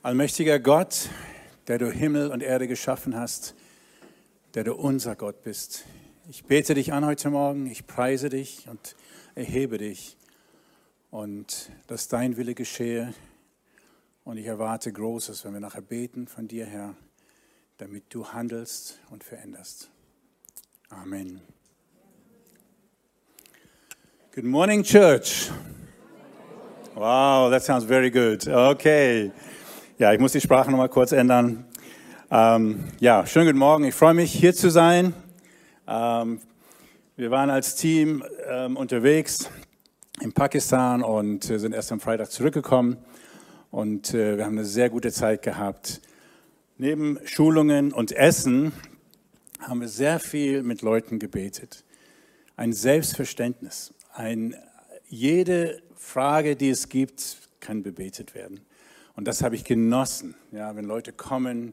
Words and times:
Allmächtiger 0.00 0.60
Gott, 0.60 1.08
der 1.66 1.78
du 1.78 1.90
Himmel 1.90 2.30
und 2.30 2.40
Erde 2.40 2.68
geschaffen 2.68 3.16
hast, 3.16 3.56
der 4.54 4.62
du 4.62 4.74
unser 4.74 5.16
Gott 5.16 5.42
bist. 5.42 5.86
Ich 6.28 6.44
bete 6.44 6.74
dich 6.74 6.92
an 6.92 7.04
heute 7.04 7.30
Morgen, 7.30 7.66
ich 7.66 7.84
preise 7.84 8.28
dich 8.28 8.68
und 8.68 8.94
erhebe 9.34 9.76
dich 9.76 10.16
und 11.10 11.70
dass 11.88 12.06
dein 12.06 12.36
Wille 12.36 12.54
geschehe. 12.54 13.12
Und 14.22 14.36
ich 14.36 14.46
erwarte 14.46 14.92
Großes, 14.92 15.44
wenn 15.44 15.54
wir 15.54 15.60
nachher 15.60 15.82
beten 15.82 16.28
von 16.28 16.46
dir, 16.46 16.64
Herr, 16.64 16.94
damit 17.78 18.04
du 18.10 18.28
handelst 18.28 19.00
und 19.10 19.24
veränderst. 19.24 19.90
Amen. 20.90 21.40
Good 24.32 24.44
morning, 24.44 24.84
church. 24.84 25.50
Wow, 26.94 27.50
that 27.50 27.64
sounds 27.64 27.84
very 27.84 28.12
good. 28.12 28.46
Okay. 28.46 29.32
Ja, 30.00 30.12
ich 30.12 30.20
muss 30.20 30.30
die 30.30 30.40
Sprache 30.40 30.70
nochmal 30.70 30.90
kurz 30.90 31.10
ändern. 31.10 31.64
Ähm, 32.30 32.84
ja, 33.00 33.26
schönen 33.26 33.46
guten 33.46 33.58
Morgen. 33.58 33.82
Ich 33.82 33.96
freue 33.96 34.14
mich, 34.14 34.30
hier 34.30 34.54
zu 34.54 34.70
sein. 34.70 35.12
Ähm, 35.88 36.38
wir 37.16 37.32
waren 37.32 37.50
als 37.50 37.74
Team 37.74 38.22
ähm, 38.46 38.76
unterwegs 38.76 39.50
in 40.20 40.32
Pakistan 40.32 41.02
und 41.02 41.42
sind 41.42 41.74
erst 41.74 41.90
am 41.90 41.98
Freitag 41.98 42.30
zurückgekommen. 42.30 42.98
Und 43.72 44.14
äh, 44.14 44.36
wir 44.36 44.44
haben 44.44 44.52
eine 44.52 44.64
sehr 44.64 44.88
gute 44.88 45.10
Zeit 45.10 45.42
gehabt. 45.42 46.00
Neben 46.76 47.18
Schulungen 47.24 47.92
und 47.92 48.12
Essen 48.12 48.70
haben 49.58 49.80
wir 49.80 49.88
sehr 49.88 50.20
viel 50.20 50.62
mit 50.62 50.80
Leuten 50.82 51.18
gebetet. 51.18 51.82
Ein 52.54 52.72
Selbstverständnis. 52.72 53.92
Ein, 54.14 54.54
jede 55.08 55.82
Frage, 55.96 56.54
die 56.54 56.70
es 56.70 56.88
gibt, 56.88 57.48
kann 57.58 57.82
bebetet 57.82 58.36
werden. 58.36 58.60
Und 59.18 59.26
das 59.26 59.42
habe 59.42 59.56
ich 59.56 59.64
genossen. 59.64 60.36
Ja, 60.52 60.76
wenn 60.76 60.84
Leute 60.84 61.12
kommen 61.12 61.72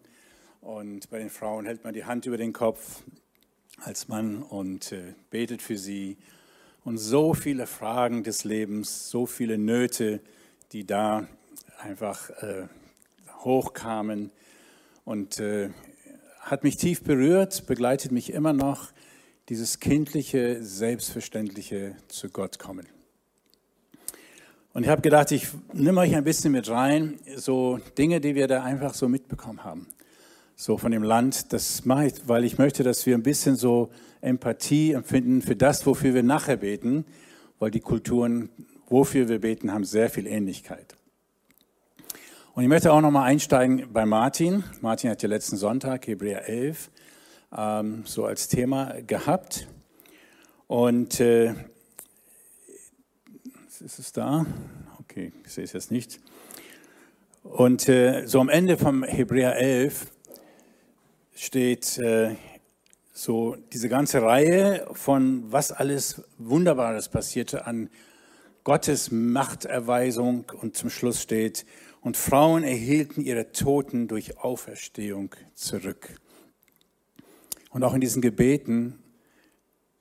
und 0.62 1.08
bei 1.12 1.20
den 1.20 1.30
Frauen 1.30 1.68
hält 1.68 1.84
man 1.84 1.94
die 1.94 2.04
Hand 2.04 2.26
über 2.26 2.38
den 2.38 2.54
Kopf 2.54 3.04
als 3.84 4.08
Mann 4.08 4.42
und 4.42 4.92
äh, 4.92 5.14
betet 5.30 5.62
für 5.62 5.78
sie. 5.78 6.18
Und 6.84 6.98
so 6.98 7.36
viele 7.36 7.68
Fragen 7.68 8.24
des 8.24 8.46
Lebens, 8.46 9.12
so 9.12 9.28
viele 9.28 9.60
Nöte, 9.60 10.22
die 10.72 10.88
da 10.88 11.28
einfach 11.78 12.32
äh, 12.42 12.68
hochkamen. 13.44 14.32
Und 15.04 15.40
äh, 15.40 15.70
hat 16.40 16.64
mich 16.64 16.78
tief 16.78 17.04
berührt, 17.04 17.68
begleitet 17.68 18.12
mich 18.12 18.34
immer 18.34 18.54
noch, 18.54 18.92
dieses 19.50 19.80
kindliche, 19.80 20.64
selbstverständliche 20.64 21.96
zu 22.08 22.30
Gott 22.30 22.58
kommen. 22.58 22.95
Und 24.76 24.84
ich 24.84 24.90
habe 24.90 25.02
gedacht, 25.02 25.32
ich 25.32 25.48
nehme 25.72 26.02
euch 26.02 26.14
ein 26.18 26.26
bisschen 26.26 26.52
mit 26.52 26.70
rein, 26.70 27.18
so 27.38 27.80
Dinge, 27.98 28.20
die 28.20 28.36
wir 28.36 28.50
da 28.50 28.62
einfach 28.62 28.94
so 28.94 29.08
mitbekommen 29.08 29.64
haben. 29.64 29.88
So 30.58 30.78
von 30.78 30.92
dem 30.92 31.02
Land. 31.02 31.54
Das 31.54 31.86
mache 31.86 32.08
ich, 32.08 32.28
weil 32.28 32.44
ich 32.44 32.58
möchte, 32.58 32.84
dass 32.84 33.06
wir 33.06 33.16
ein 33.16 33.24
bisschen 33.24 33.56
so 33.56 33.90
Empathie 34.20 34.92
empfinden 34.92 35.42
für 35.42 35.56
das, 35.56 35.86
wofür 35.86 36.14
wir 36.14 36.24
nachher 36.24 36.58
beten, 36.58 37.06
weil 37.58 37.72
die 37.72 37.80
Kulturen, 37.80 38.50
wofür 38.90 39.30
wir 39.30 39.40
beten, 39.40 39.72
haben 39.72 39.86
sehr 39.86 40.10
viel 40.10 40.28
Ähnlichkeit. 40.28 40.98
Und 42.54 42.64
ich 42.64 42.70
möchte 42.70 42.92
auch 42.92 43.00
nochmal 43.00 43.30
einsteigen 43.30 43.88
bei 43.94 44.06
Martin. 44.06 44.66
Martin 44.82 45.10
hat 45.10 45.24
ja 45.24 45.30
letzten 45.30 45.56
Sonntag, 45.56 46.06
Hebräer 46.06 46.50
11, 46.50 46.92
ähm, 47.58 48.04
so 48.04 48.26
als 48.26 48.50
Thema 48.50 48.96
gehabt. 49.08 49.70
Und 50.68 51.22
äh, 51.22 51.54
ist 53.82 54.00
es 54.00 54.12
da? 54.12 54.46
Okay, 55.00 55.32
ich 55.46 55.52
sehe 55.52 55.64
es 55.64 55.74
jetzt 55.74 55.92
nicht. 55.92 56.20
Und 57.44 57.90
äh, 57.90 58.26
so 58.26 58.40
am 58.40 58.50
Ende 58.50 58.78
vom 58.78 59.04
Hebräer 59.04 59.56
11 59.58 60.08
steht 61.36 61.98
äh, 61.98 62.36
so 63.14 63.56
diese 63.74 63.90
ganze 63.90 64.22
Reihe 64.22 64.88
von 64.94 65.52
was 65.52 65.72
alles 65.72 66.24
Wunderbares 66.38 67.10
passierte 67.10 67.66
an 67.66 67.90
Gottes 68.64 69.12
Machterweisung 69.12 70.52
und 70.62 70.76
zum 70.76 70.90
Schluss 70.90 71.22
steht, 71.22 71.66
und 72.02 72.18
Frauen 72.18 72.64
erhielten 72.64 73.22
ihre 73.22 73.52
Toten 73.52 74.08
durch 74.08 74.38
Auferstehung 74.38 75.32
zurück. 75.56 76.20
Und 77.72 77.84
auch 77.84 77.96
in 77.96 78.02
diesen 78.02 78.22
Gebeten 78.22 79.00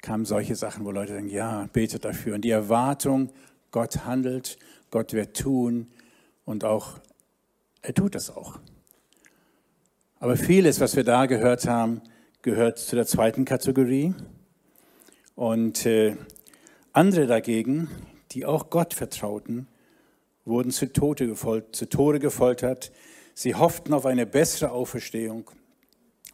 kamen 0.02 0.26
solche 0.26 0.54
Sachen, 0.54 0.84
wo 0.84 0.90
Leute 0.90 1.14
sagen, 1.14 1.30
ja, 1.30 1.66
betet 1.72 2.04
dafür. 2.04 2.34
Und 2.34 2.42
die 2.42 2.50
Erwartung, 2.50 3.30
Gott 3.74 4.04
handelt, 4.04 4.56
Gott 4.92 5.14
wird 5.14 5.36
tun 5.36 5.88
und 6.44 6.62
auch, 6.62 7.00
er 7.82 7.92
tut 7.92 8.14
es 8.14 8.30
auch. 8.30 8.60
Aber 10.20 10.36
vieles, 10.36 10.78
was 10.78 10.94
wir 10.94 11.02
da 11.02 11.26
gehört 11.26 11.66
haben, 11.66 12.00
gehört 12.42 12.78
zu 12.78 12.94
der 12.94 13.04
zweiten 13.04 13.44
Kategorie. 13.44 14.14
Und 15.34 15.86
äh, 15.86 16.16
andere 16.92 17.26
dagegen, 17.26 17.90
die 18.30 18.46
auch 18.46 18.70
Gott 18.70 18.94
vertrauten, 18.94 19.66
wurden 20.44 20.70
zu 20.70 20.92
Tode, 20.92 21.34
zu 21.72 21.88
Tode 21.88 22.20
gefoltert. 22.20 22.92
Sie 23.34 23.56
hofften 23.56 23.92
auf 23.92 24.06
eine 24.06 24.24
bessere 24.24 24.70
Auferstehung, 24.70 25.50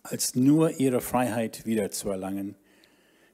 als 0.02 0.34
nur 0.34 0.78
ihre 0.78 1.00
Freiheit 1.00 1.64
wiederzuerlangen. 1.64 2.56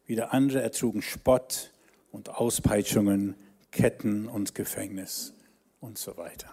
Wieder 0.06 0.32
andere 0.32 0.62
ertrugen 0.62 1.02
Spott 1.02 1.72
und 2.12 2.28
Auspeitschungen 2.28 3.34
Ketten 3.70 4.28
und 4.28 4.54
Gefängnis 4.54 5.34
und 5.80 5.98
so 5.98 6.16
weiter. 6.16 6.52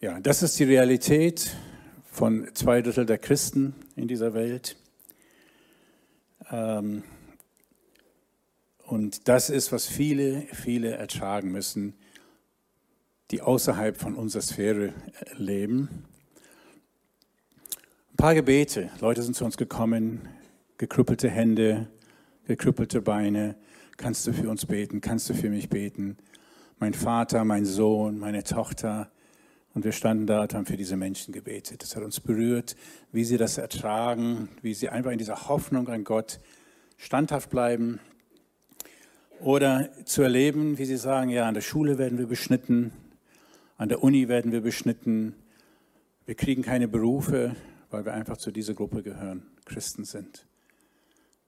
Ja, 0.00 0.18
das 0.18 0.42
ist 0.42 0.58
die 0.58 0.64
Realität 0.64 1.54
von 2.10 2.48
zwei 2.54 2.80
Drittel 2.82 3.06
der 3.06 3.18
Christen 3.18 3.74
in 3.96 4.08
dieser 4.08 4.32
Welt. 4.34 4.76
Ähm, 6.50 7.02
und 8.86 9.28
das 9.28 9.50
ist, 9.50 9.72
was 9.72 9.86
viele, 9.86 10.42
viele 10.52 10.92
ertragen 10.92 11.52
müssen, 11.52 11.94
die 13.30 13.42
außerhalb 13.42 13.96
von 13.96 14.16
unserer 14.16 14.42
Sphäre 14.42 14.92
leben. 15.36 16.06
Ein 18.12 18.16
paar 18.16 18.34
Gebete. 18.34 18.90
Leute 19.00 19.22
sind 19.22 19.36
zu 19.36 19.44
uns 19.44 19.56
gekommen, 19.56 20.28
gekrüppelte 20.78 21.30
Hände, 21.30 21.88
gekrüppelte 22.46 23.00
Beine, 23.00 23.54
kannst 24.00 24.26
du 24.26 24.32
für 24.32 24.48
uns 24.48 24.64
beten, 24.64 25.02
kannst 25.02 25.28
du 25.28 25.34
für 25.34 25.50
mich 25.50 25.68
beten. 25.68 26.16
Mein 26.78 26.94
Vater, 26.94 27.44
mein 27.44 27.66
Sohn, 27.66 28.18
meine 28.18 28.42
Tochter. 28.42 29.10
Und 29.74 29.84
wir 29.84 29.92
standen 29.92 30.26
da 30.26 30.42
und 30.42 30.54
haben 30.54 30.64
für 30.64 30.78
diese 30.78 30.96
Menschen 30.96 31.32
gebetet. 31.32 31.82
Das 31.82 31.94
hat 31.94 32.02
uns 32.02 32.18
berührt, 32.18 32.76
wie 33.12 33.24
sie 33.24 33.36
das 33.36 33.58
ertragen, 33.58 34.48
wie 34.62 34.72
sie 34.72 34.88
einfach 34.88 35.10
in 35.10 35.18
dieser 35.18 35.48
Hoffnung 35.48 35.88
an 35.88 36.04
Gott 36.04 36.40
standhaft 36.96 37.50
bleiben. 37.50 38.00
Oder 39.38 39.90
zu 40.06 40.22
erleben, 40.22 40.78
wie 40.78 40.86
sie 40.86 40.96
sagen, 40.96 41.28
ja, 41.28 41.46
an 41.46 41.54
der 41.54 41.60
Schule 41.60 41.98
werden 41.98 42.18
wir 42.18 42.26
beschnitten, 42.26 42.92
an 43.76 43.90
der 43.90 44.02
Uni 44.02 44.28
werden 44.28 44.50
wir 44.50 44.62
beschnitten, 44.62 45.34
wir 46.24 46.34
kriegen 46.34 46.62
keine 46.62 46.88
Berufe, 46.88 47.54
weil 47.90 48.06
wir 48.06 48.14
einfach 48.14 48.38
zu 48.38 48.50
dieser 48.50 48.72
Gruppe 48.72 49.02
gehören, 49.02 49.42
Christen 49.66 50.04
sind. 50.04 50.46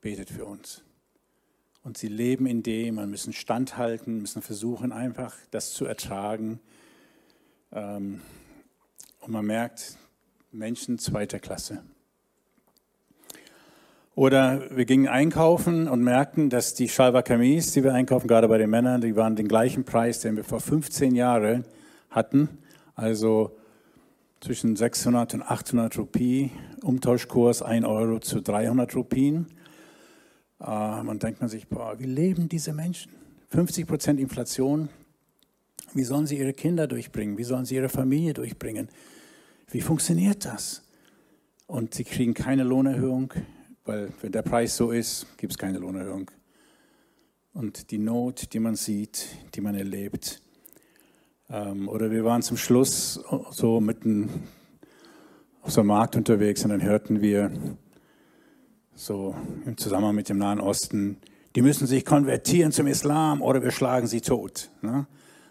Betet 0.02 0.28
für 0.28 0.44
uns. 0.44 0.82
Und 1.84 1.98
sie 1.98 2.09
leben 2.09 2.47
in 2.47 2.62
dem 2.62 2.98
und 2.98 3.10
müssen 3.10 3.32
standhalten, 3.32 4.20
müssen 4.20 4.43
versuchen, 4.43 4.93
einfach 4.93 5.34
das 5.50 5.72
zu 5.72 5.84
ertragen. 5.84 6.60
Ähm, 7.72 8.20
und 9.20 9.32
man 9.32 9.44
merkt, 9.44 9.97
Menschen 10.53 10.98
zweiter 10.98 11.41
Klasse. 11.41 11.82
Oder 14.15 14.76
wir 14.76 14.84
gingen 14.84 15.09
einkaufen 15.09 15.88
und 15.88 16.03
merkten, 16.03 16.50
dass 16.50 16.75
die 16.75 16.88
Shalva 16.88 17.22
Kamis, 17.22 17.72
die 17.72 17.82
wir 17.82 17.94
einkaufen, 17.94 18.28
gerade 18.28 18.47
bei 18.47 18.59
den 18.59 18.69
Männern, 18.69 19.00
die 19.00 19.16
waren 19.16 19.37
den 19.37 19.49
gleichen 19.49 19.84
Preis, 19.84 20.20
den 20.20 20.37
wir 20.37 20.44
vor 20.44 20.60
15 20.60 21.14
Jahren 21.14 21.64
hatten. 22.11 22.50
Also 22.94 23.56
zwischen 24.40 24.76
600 24.76 25.34
und 25.34 25.43
800 25.43 25.96
Rupie, 25.96 26.50
Umtauschkurs 26.82 27.62
1 27.62 27.87
Euro 27.87 28.19
zu 28.19 28.43
300 28.43 28.94
Rupien. 28.94 29.46
Und 30.62 31.09
ähm, 31.11 31.19
denkt 31.19 31.41
man 31.41 31.50
sich, 31.50 31.67
boah, 31.67 31.99
wie 31.99 32.05
leben 32.05 32.49
diese 32.49 32.73
Menschen? 32.73 33.11
50 33.49 33.85
Prozent 33.85 34.20
Inflation. 34.20 34.88
Wie 35.93 36.05
sollen 36.05 36.29
sie 36.29 36.38
ihre 36.38 36.53
Kinder 36.53 36.87
durchbringen? 36.87 37.37
Wie 37.37 37.43
sollen 37.43 37.64
sie 37.64 37.75
ihre 37.75 37.88
Familie 37.88 38.32
durchbringen? 38.32 38.88
Wie 39.73 39.81
funktioniert 39.81 40.44
das? 40.44 40.85
Und 41.67 41.94
sie 41.94 42.05
kriegen 42.05 42.32
keine 42.32 42.62
Lohnerhöhung, 42.62 43.32
weil 43.85 44.12
wenn 44.20 44.31
der 44.31 44.43
Preis 44.43 44.76
so 44.76 44.93
ist, 44.93 45.26
gibt 45.37 45.53
es 45.53 45.59
keine 45.59 45.79
Lohnerhöhung. 45.79 46.31
Und 47.55 47.91
die 47.91 47.99
Not, 47.99 48.53
die 48.53 48.61
man 48.61 48.76
sieht, 48.76 49.26
die 49.56 49.61
man 49.61 49.75
erlebt. 49.75 50.43
Ähm, 51.50 51.88
oder 51.88 52.12
wir 52.12 52.25
waren 52.25 52.43
zum 52.43 52.56
Schluss 52.56 53.20
so 53.50 53.81
mitten 53.81 54.31
auf 55.62 55.73
so 55.73 55.81
einem 55.81 55.88
Markt 55.88 56.15
unterwegs 56.15 56.62
und 56.62 56.70
dann 56.70 56.82
hörten 56.82 57.20
wir, 57.20 57.50
so 59.04 59.34
im 59.66 59.76
Zusammenhang 59.76 60.14
mit 60.14 60.28
dem 60.28 60.38
Nahen 60.38 60.60
Osten, 60.60 61.16
die 61.56 61.62
müssen 61.62 61.88
sich 61.88 62.04
konvertieren 62.04 62.70
zum 62.70 62.87
Islam 62.87 63.43
oder 63.43 63.60
wir 63.62 63.72
schlagen 63.72 64.06
sie 64.06 64.20
tot. 64.20 64.70
Ne? 64.81 65.06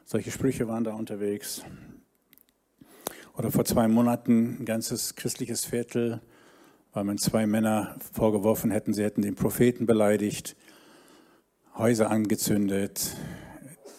Solche 0.05 0.31
Sprüche 0.31 0.69
waren 0.69 0.85
da 0.85 0.93
unterwegs. 0.93 1.61
Oder 3.37 3.51
vor 3.51 3.65
zwei 3.65 3.89
Monaten 3.89 4.61
ein 4.61 4.65
ganzes 4.65 5.15
christliches 5.15 5.65
Viertel, 5.65 6.21
weil 6.93 7.03
man 7.03 7.17
zwei 7.17 7.45
Männer 7.45 7.97
vorgeworfen 8.13 8.71
hätten, 8.71 8.93
sie 8.93 9.03
hätten 9.03 9.21
den 9.21 9.35
Propheten 9.35 9.85
beleidigt, 9.85 10.55
Häuser 11.77 12.09
angezündet, 12.09 13.17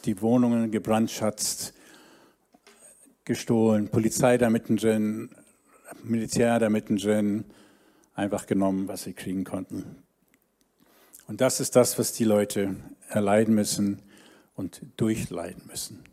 die 0.07 0.23
Wohnungen 0.23 0.71
gebrandschatzt, 0.71 1.75
gestohlen, 3.27 3.89
Polizei 3.89 4.39
da 4.39 4.49
mittendrin, 4.49 5.29
Militär 6.05 6.59
da 6.59 6.71
mittendrin, 6.71 7.45
einfach 8.15 8.47
genommen, 8.47 8.89
was 8.89 9.05
sie 9.05 9.13
kriegen 9.13 9.45
konnten. 9.45 10.03
Und 11.27 11.41
das 11.41 11.61
ist 11.61 11.77
das, 11.77 11.99
was 11.99 12.13
die 12.13 12.25
Leute 12.25 12.77
erleiden 13.09 13.55
müssen 13.55 14.03
und 14.55 14.83
durchleiden 14.97 15.63
müssen. 15.67 16.05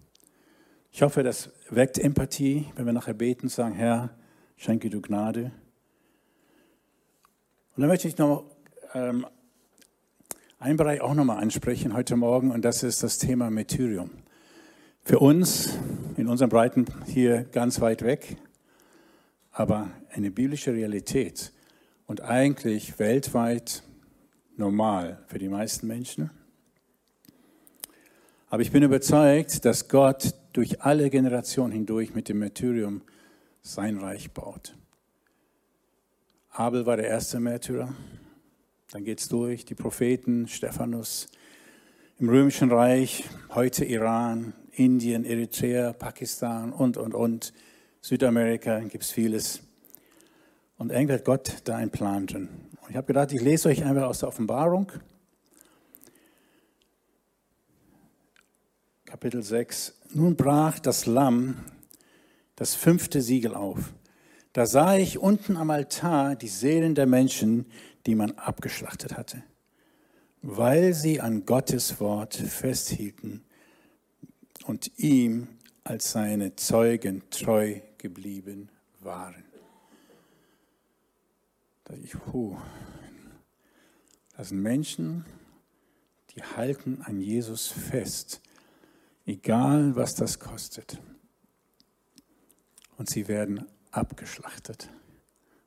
Ich 0.92 1.02
hoffe, 1.02 1.24
das 1.24 1.52
weckt 1.70 1.98
Empathie, 1.98 2.66
wenn 2.76 2.86
wir 2.86 2.94
nachher 2.94 3.14
beten 3.14 3.44
und 3.44 3.50
sagen, 3.50 3.76
Herr, 3.76 4.10
schenke 4.58 4.90
du 4.90 5.02
Gnade. 5.02 5.52
Und 7.76 7.82
dann 7.82 7.88
möchte 7.88 8.08
ich 8.08 8.18
noch 8.18 8.46
ähm, 8.94 9.26
einen 10.58 10.78
Bereich 10.78 11.02
auch 11.02 11.14
nochmal 11.14 11.42
ansprechen 11.42 11.94
heute 11.94 12.16
Morgen 12.16 12.52
und 12.52 12.66
das 12.66 12.84
ist 12.84 13.04
das 13.04 13.18
Thema 13.18 13.50
Methyrium. 13.50 14.12
Für 15.04 15.20
uns 15.20 15.78
in 16.18 16.28
unseren 16.28 16.50
Breiten 16.50 16.86
hier 17.06 17.44
ganz 17.44 17.80
weit 17.82 18.04
weg, 18.04 18.38
aber 19.52 19.90
eine 20.12 20.32
biblische 20.32 20.74
Realität 20.74 21.54
und 22.10 22.22
eigentlich 22.22 22.98
weltweit 22.98 23.84
normal 24.58 25.24
für 25.28 25.38
die 25.38 25.48
meisten 25.48 25.86
Menschen. 25.86 26.32
Aber 28.50 28.64
ich 28.64 28.72
bin 28.72 28.82
überzeugt, 28.82 29.64
dass 29.64 29.90
Gott 29.90 30.34
durch 30.52 30.82
alle 30.82 31.12
Generationen 31.12 31.72
hindurch 31.72 32.16
mit 32.16 32.28
dem 32.28 32.40
Märtyrium 32.40 33.04
sein 33.62 34.00
Reich 34.00 34.32
baut. 34.32 34.76
Abel 36.50 36.88
war 36.88 36.98
der 36.98 37.06
erste 37.06 37.40
Märtyrer. 37.40 37.94
Dann 38.90 39.04
geht 39.04 39.20
es 39.20 39.28
durch, 39.28 39.66
die 39.66 39.76
Propheten, 39.76 40.48
Stephanus, 40.48 41.28
im 42.18 42.28
Römischen 42.28 42.72
Reich, 42.72 43.26
heute 43.54 43.86
Iran, 43.86 44.54
Indien, 44.72 45.26
Eritrea, 45.26 45.94
Pakistan 45.94 46.74
und, 46.74 46.98
und, 46.98 47.14
und. 47.14 47.54
Südamerika 48.02 48.80
gibt 48.80 49.04
es 49.04 49.12
vieles. 49.12 49.62
Und 50.80 50.92
irgendwie 50.92 51.14
hat 51.14 51.26
Gott 51.26 51.58
da 51.66 51.76
einen 51.76 51.92
Plan 51.92 52.26
drin. 52.26 52.48
Und 52.82 52.90
ich 52.90 52.96
habe 52.96 53.06
gedacht, 53.06 53.34
ich 53.34 53.42
lese 53.42 53.68
euch 53.68 53.84
einfach 53.84 54.08
aus 54.08 54.20
der 54.20 54.30
Offenbarung. 54.30 54.92
Kapitel 59.06 59.44
6. 59.44 59.94
Nun 60.14 60.36
brach 60.36 60.80
das 60.80 61.06
Lamm 61.06 61.58
das 62.56 62.76
fünfte 62.76 63.22
Siegel 63.22 63.56
auf. 63.56 63.94
Da 64.54 64.66
sah 64.66 64.96
ich 64.96 65.20
unten 65.20 65.58
am 65.58 65.70
Altar 65.70 66.36
die 66.36 66.48
Seelen 66.48 66.96
der 66.96 67.08
Menschen, 67.08 67.66
die 68.06 68.16
man 68.16 68.32
abgeschlachtet 68.32 69.18
hatte, 69.18 69.44
weil 70.42 70.94
sie 70.94 71.20
an 71.20 71.46
Gottes 71.46 72.00
Wort 72.00 72.36
festhielten 72.36 73.44
und 74.66 74.98
ihm 74.98 75.50
als 75.84 76.12
seine 76.12 76.56
Zeugen 76.56 77.24
treu 77.30 77.82
geblieben 77.98 78.70
waren. 79.02 79.49
Da 81.90 81.96
ich, 81.96 82.12
puh, 82.12 82.56
das 84.38 84.50
sind 84.50 84.62
Menschen, 84.62 85.26
die 86.30 86.44
halten 86.44 87.02
an 87.02 87.20
Jesus 87.20 87.68
fest, 87.68 88.42
egal 89.26 89.96
was 89.96 90.14
das 90.14 90.40
kostet. 90.40 91.02
Und 92.98 93.10
sie 93.10 93.28
werden 93.28 93.66
abgeschlachtet, 93.90 94.88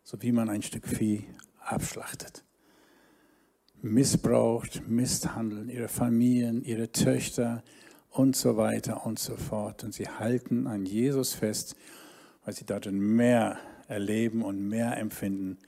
so 0.05 0.23
wie 0.23 0.31
man 0.31 0.49
ein 0.49 0.63
Stück 0.63 0.87
Vieh 0.87 1.25
abschlachtet. 1.59 2.45
Missbraucht, 3.81 4.89
misshandeln, 4.89 5.69
ihre 5.69 5.89
Familien, 5.89 6.63
ihre 6.63 6.93
Töchter 6.93 7.65
und 8.11 8.37
so 8.37 8.57
weiter 8.57 9.07
und 9.07 9.19
so 9.19 9.37
fort. 9.37 9.83
Und 9.83 9.93
sie 9.93 10.09
halten 10.09 10.69
an 10.69 10.87
Jesus 10.87 11.35
fest, 11.35 11.75
weil 12.45 12.55
sie 12.55 12.65
darin 12.65 13.01
mehr 13.01 13.59
erleben 13.89 14.43
und 14.43 14.69
mehr 14.69 14.97
empfinden 14.99 15.59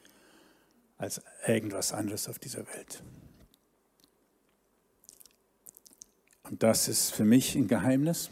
als 0.96 1.20
irgendwas 1.46 1.92
anderes 1.92 2.28
auf 2.28 2.38
dieser 2.38 2.66
Welt. 2.68 3.02
Und 6.44 6.62
das 6.62 6.88
ist 6.88 7.12
für 7.12 7.24
mich 7.24 7.54
ein 7.54 7.68
Geheimnis. 7.68 8.30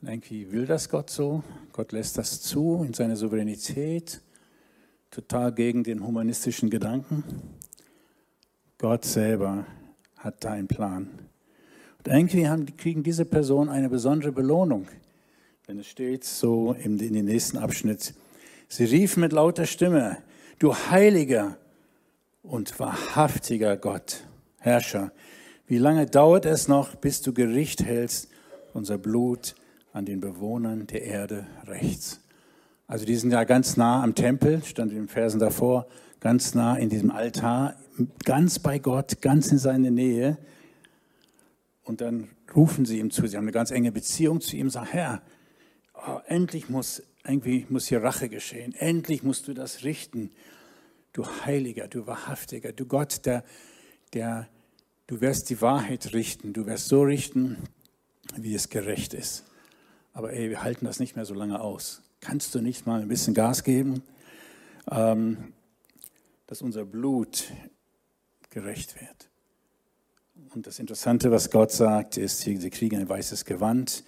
Und 0.00 0.08
irgendwie 0.08 0.50
will 0.52 0.66
das 0.66 0.88
Gott 0.88 1.10
so. 1.10 1.42
Gott 1.72 1.92
lässt 1.92 2.18
das 2.18 2.42
zu 2.42 2.84
in 2.84 2.94
seiner 2.94 3.16
Souveränität, 3.16 4.20
total 5.10 5.52
gegen 5.52 5.84
den 5.84 6.04
humanistischen 6.04 6.70
Gedanken. 6.70 7.24
Gott 8.76 9.04
selber 9.04 9.66
hat 10.16 10.44
da 10.44 10.52
einen 10.52 10.68
Plan. 10.68 11.08
Und 11.98 12.08
irgendwie 12.08 12.48
haben, 12.48 12.76
kriegen 12.76 13.02
diese 13.02 13.24
Personen 13.24 13.70
eine 13.70 13.88
besondere 13.88 14.32
Belohnung. 14.32 14.88
Denn 15.66 15.78
es 15.80 15.86
steht 15.86 16.24
so 16.24 16.72
in 16.72 16.98
den 16.98 17.24
nächsten 17.24 17.58
Abschnitt, 17.58 18.14
sie 18.68 18.84
riefen 18.84 19.20
mit 19.20 19.32
lauter 19.32 19.66
Stimme, 19.66 20.18
du 20.58 20.74
heiliger 20.74 21.56
und 22.42 22.78
wahrhaftiger 22.78 23.76
Gott, 23.76 24.24
Herrscher, 24.58 25.12
wie 25.66 25.78
lange 25.78 26.06
dauert 26.06 26.46
es 26.46 26.66
noch, 26.66 26.94
bis 26.94 27.20
du 27.20 27.32
Gericht 27.32 27.82
hältst, 27.84 28.28
unser 28.72 28.98
Blut 28.98 29.54
an 29.92 30.04
den 30.04 30.20
Bewohnern 30.20 30.86
der 30.86 31.02
Erde 31.02 31.46
rechts? 31.66 32.20
Also 32.86 33.04
die 33.04 33.16
sind 33.16 33.30
ja 33.32 33.44
ganz 33.44 33.76
nah 33.76 34.02
am 34.02 34.14
Tempel, 34.14 34.62
stand 34.64 34.92
in 34.92 34.98
den 34.98 35.08
Versen 35.08 35.38
davor, 35.38 35.86
ganz 36.20 36.54
nah 36.54 36.76
in 36.76 36.88
diesem 36.88 37.10
Altar, 37.10 37.76
ganz 38.24 38.58
bei 38.58 38.78
Gott, 38.78 39.20
ganz 39.20 39.52
in 39.52 39.58
seine 39.58 39.90
Nähe. 39.90 40.38
Und 41.84 42.00
dann 42.00 42.30
rufen 42.56 42.86
sie 42.86 42.98
ihm 42.98 43.10
zu, 43.10 43.26
sie 43.26 43.36
haben 43.36 43.44
eine 43.44 43.52
ganz 43.52 43.70
enge 43.70 43.92
Beziehung 43.92 44.40
zu 44.40 44.56
ihm, 44.56 44.70
sagen, 44.70 44.88
Herr, 44.90 45.22
oh, 45.94 46.20
endlich 46.26 46.70
muss, 46.70 47.02
irgendwie 47.28 47.66
muss 47.68 47.86
hier 47.86 48.02
Rache 48.02 48.28
geschehen, 48.28 48.74
endlich 48.74 49.22
musst 49.22 49.46
du 49.48 49.54
das 49.54 49.84
richten 49.84 50.30
du 51.12 51.26
Heiliger, 51.44 51.88
du 51.88 52.06
Wahrhaftiger, 52.06 52.72
du 52.72 52.86
Gott, 52.86 53.26
der, 53.26 53.44
der, 54.12 54.48
du 55.08 55.20
wirst 55.20 55.50
die 55.50 55.60
Wahrheit 55.60 56.12
richten, 56.12 56.52
du 56.52 56.66
wirst 56.66 56.86
so 56.86 57.02
richten, 57.02 57.56
wie 58.36 58.54
es 58.54 58.68
gerecht 58.68 59.14
ist. 59.14 59.44
Aber 60.12 60.32
ey, 60.32 60.50
wir 60.50 60.62
halten 60.62 60.84
das 60.84 61.00
nicht 61.00 61.16
mehr 61.16 61.24
so 61.24 61.34
lange 61.34 61.60
aus. 61.60 62.02
Kannst 62.20 62.54
du 62.54 62.60
nicht 62.60 62.86
mal 62.86 63.02
ein 63.02 63.08
bisschen 63.08 63.34
Gas 63.34 63.64
geben, 63.64 64.02
ähm, 64.90 65.52
dass 66.46 66.62
unser 66.62 66.84
Blut 66.84 67.52
gerecht 68.50 69.00
wird? 69.00 69.28
Und 70.54 70.68
das 70.68 70.78
Interessante, 70.78 71.32
was 71.32 71.50
Gott 71.50 71.72
sagt, 71.72 72.16
ist, 72.16 72.40
sie 72.40 72.70
kriegen 72.70 72.96
ein 72.96 73.08
weißes 73.08 73.44
Gewand. 73.44 74.04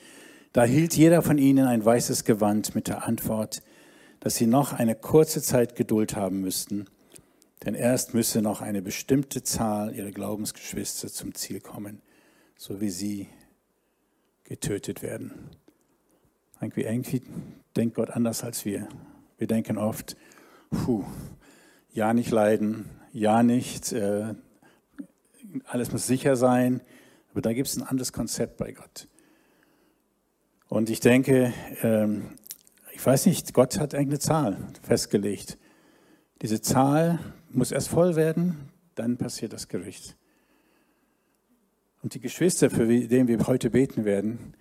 Da 0.53 0.65
hielt 0.65 0.97
jeder 0.97 1.23
von 1.23 1.39
ihnen 1.39 1.67
ein 1.67 1.85
weißes 1.85 2.25
Gewand 2.25 2.75
mit 2.75 2.89
der 2.89 3.07
Antwort, 3.07 3.63
dass 4.19 4.35
sie 4.35 4.49
noch 4.49 4.73
eine 4.73 4.97
kurze 4.97 5.41
Zeit 5.41 5.77
Geduld 5.77 6.17
haben 6.17 6.41
müssten, 6.41 6.87
denn 7.65 7.75
erst 7.75 8.15
müsse 8.15 8.43
noch 8.43 8.61
eine 8.61 8.83
bestimmte 8.83 9.45
Zahl 9.45 9.95
ihrer 9.95 10.11
Glaubensgeschwister 10.11 11.09
zum 11.09 11.35
Ziel 11.35 11.61
kommen, 11.61 12.03
so 12.57 12.81
wie 12.81 12.91
sie 12.91 13.29
getötet 14.43 15.03
werden. 15.03 15.51
Irgendwie, 16.61 16.83
irgendwie 16.83 17.23
denkt 17.77 17.95
Gott 17.95 18.11
anders 18.11 18.43
als 18.43 18.65
wir. 18.65 18.89
Wir 19.39 19.47
denken 19.47 19.79
oft, 19.79 20.17
puh, 20.71 21.05
ja 21.93 22.13
nicht 22.13 22.33
leiden, 22.33 22.87
ja 23.13 23.45
nicht, 23.45 23.93
äh, 23.93 24.35
alles 25.65 25.93
muss 25.93 26.09
sicher 26.09 26.35
sein. 26.35 26.81
Aber 27.31 27.41
da 27.41 27.53
gibt 27.53 27.69
es 27.69 27.77
ein 27.77 27.85
anderes 27.85 28.13
Konzept 28.13 28.57
bei 28.57 28.73
Gott. 28.73 29.07
Und 30.71 30.89
ich 30.89 31.01
denke, 31.01 31.53
ähm, 31.83 32.39
ich 32.93 33.05
weiß 33.05 33.27
nicht, 33.27 33.53
Gott 33.55 33.81
hat 33.81 33.93
irgendeine 33.93 34.21
Zahl 34.21 34.57
festgelegt. 34.83 35.59
Diese 36.43 36.63
Zahl 36.63 37.19
muss 37.49 37.73
erst 37.73 37.89
voll 37.89 38.15
werden, 38.15 38.71
dann 38.95 39.17
passiert 39.17 39.53
das 39.53 39.67
Gericht. 39.67 40.17
Und 42.03 42.15
die 42.15 42.21
Geschwister, 42.21 42.71
für 42.71 42.87
die 42.87 43.11
wir 43.27 43.47
heute 43.49 43.71
beten 43.71 44.05
werden, 44.05 44.55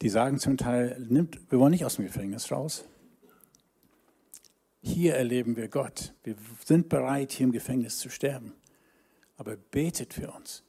die 0.00 0.08
sagen 0.08 0.38
zum 0.38 0.56
Teil, 0.56 0.98
nimmt, 1.10 1.38
wir 1.50 1.58
wollen 1.58 1.72
nicht 1.72 1.84
aus 1.84 1.96
dem 1.96 2.06
Gefängnis 2.06 2.50
raus. 2.50 2.86
Hier 4.80 5.16
erleben 5.16 5.54
wir 5.54 5.68
Gott. 5.68 6.14
Wir 6.24 6.34
sind 6.64 6.88
bereit, 6.88 7.32
hier 7.32 7.44
im 7.44 7.52
Gefängnis 7.52 7.98
zu 7.98 8.08
sterben. 8.08 8.54
Aber 9.36 9.58
betet 9.58 10.14
für 10.14 10.30
uns. 10.30 10.64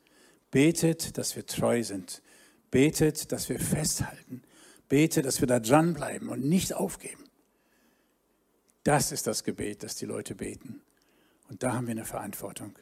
Betet, 0.51 1.17
dass 1.17 1.37
wir 1.37 1.45
treu 1.45 1.83
sind. 1.83 2.21
Betet, 2.71 3.31
dass 3.31 3.49
wir 3.49 3.59
festhalten. 3.59 4.41
Bete, 4.89 5.21
dass 5.21 5.41
wir 5.41 5.47
da 5.47 5.59
dranbleiben 5.59 6.29
und 6.29 6.43
nicht 6.43 6.73
aufgeben. 6.73 7.23
Das 8.83 9.11
ist 9.11 9.27
das 9.27 9.43
Gebet, 9.43 9.83
das 9.83 9.95
die 9.95 10.05
Leute 10.05 10.35
beten. 10.35 10.81
Und 11.49 11.63
da 11.63 11.73
haben 11.73 11.87
wir 11.87 11.91
eine 11.91 12.05
Verantwortung, 12.05 12.77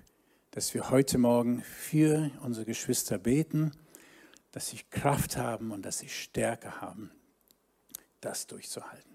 dass 0.51 0.73
wir 0.73 0.89
heute 0.91 1.17
Morgen 1.17 1.61
für 1.63 2.31
unsere 2.41 2.65
Geschwister 2.65 3.17
beten, 3.17 3.71
dass 4.51 4.69
sie 4.69 4.79
Kraft 4.89 5.37
haben 5.37 5.71
und 5.71 5.83
dass 5.83 5.99
sie 5.99 6.09
Stärke 6.09 6.81
haben, 6.81 7.11
das 8.21 8.47
durchzuhalten. 8.47 9.08